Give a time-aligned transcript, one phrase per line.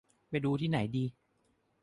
[0.29, 1.03] ไปดูที่ไหนดี